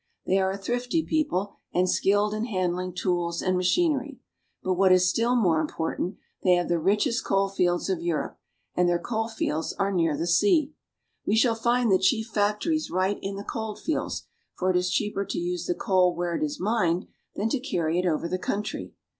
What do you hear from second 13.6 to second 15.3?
fields, for it is cheaper